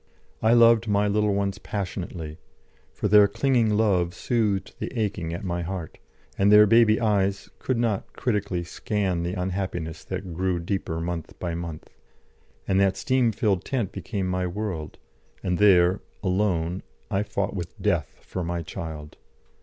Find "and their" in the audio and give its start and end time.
6.39-6.65